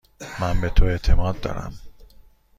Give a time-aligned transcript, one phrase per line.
[0.39, 1.79] من به تو اعتماد دارم.